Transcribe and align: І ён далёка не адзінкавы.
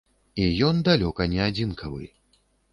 І 0.45 0.47
ён 0.69 0.79
далёка 0.87 1.29
не 1.37 1.41
адзінкавы. 1.51 2.05